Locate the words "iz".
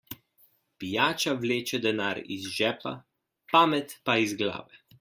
2.37-2.47, 4.27-4.35